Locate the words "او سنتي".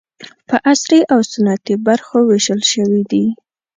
1.13-1.75